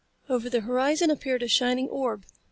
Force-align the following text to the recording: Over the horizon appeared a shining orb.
Over 0.27 0.49
the 0.49 0.61
horizon 0.61 1.11
appeared 1.11 1.43
a 1.43 1.47
shining 1.47 1.87
orb. 1.89 2.25